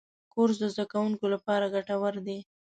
[0.33, 2.39] کورس د زدهکوونکو لپاره ګټور دی.